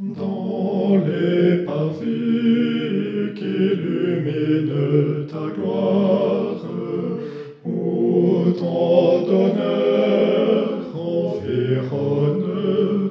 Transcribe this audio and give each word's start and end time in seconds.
Dans 0.00 0.96
les 1.04 1.64
parvis 1.64 3.34
qu'illumine 3.34 5.26
ta 5.26 5.50
gloire, 5.52 6.64
où 7.64 8.52
tant 8.56 9.22
d'honneur 9.26 10.84
environne 10.94 12.46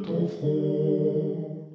ton 0.02 0.28
front. 0.29 1.65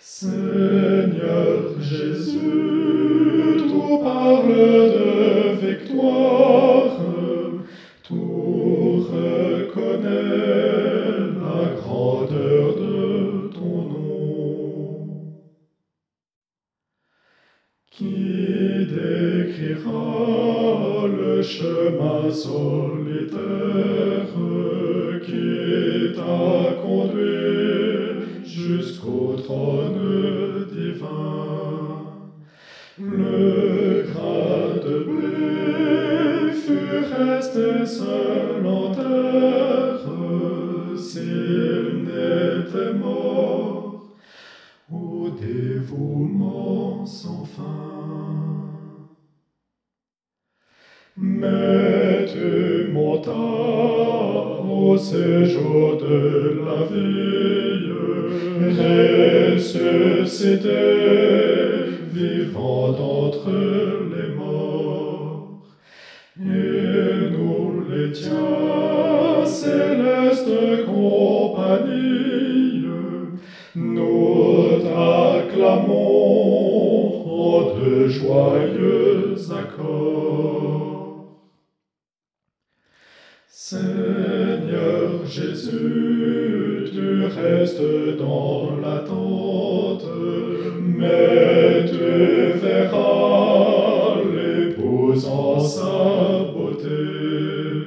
Seigneur 0.00 1.80
Jésus, 1.80 3.58
tout 3.58 3.98
parle 4.02 4.48
de 4.48 5.66
victoire, 5.68 6.98
tout 8.02 9.06
reconnaît 9.08 10.08
la 11.44 11.76
grandeur 11.76 12.74
de 12.74 13.07
Qui 17.98 18.86
décrira 18.86 19.88
le 21.08 21.42
chemin 21.42 22.30
solitaire 22.30 23.42
qui 25.26 26.14
t'a 26.14 26.74
conduit 26.80 28.46
jusqu'au 28.46 29.34
trône 29.42 30.68
divin? 30.72 32.06
Le 33.00 34.04
grain 34.12 34.76
de 34.86 34.96
blé 35.02 36.52
fut 36.52 37.02
resté 37.12 37.84
seul 37.84 38.64
en 38.64 38.94
terre 38.94 39.48
dévouement 45.88 47.04
sans 47.06 47.44
fin. 47.44 47.64
Mais 51.16 52.26
tu 52.26 52.92
montas 52.92 53.32
au 54.62 54.96
séjour 54.96 55.96
de 55.96 56.60
la 56.64 56.86
vie, 56.92 57.90
ressuscité, 59.56 60.70
vivant 62.12 62.92
d'entre 62.92 63.50
les 64.12 64.30
morts. 64.34 65.64
Et 66.40 67.30
nous 67.32 67.82
les 67.90 68.12
tiens, 68.12 69.44
céleste 69.44 70.86
compagnie, 70.86 72.84
nous 73.74 74.18
de 77.78 78.08
joyeux 78.08 79.34
accords. 79.50 80.98
Seigneur 83.48 85.26
Jésus, 85.26 86.84
tu 86.90 87.24
restes 87.26 88.16
dans 88.18 88.76
l'attente, 88.80 90.06
mais 90.80 91.84
tu 91.86 92.58
verras 92.58 94.22
l'épouse 94.34 95.26
en 95.26 95.60
sa 95.60 96.52
beauté. 96.54 97.84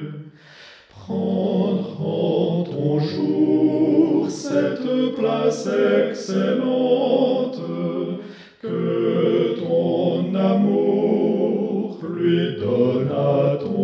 Prendre 0.90 2.02
en 2.02 2.64
ton 2.64 3.00
jour 3.00 4.30
cette 4.30 5.16
place 5.16 5.68
excellente 5.68 7.60
lui 12.32 12.56
donat 12.56 13.81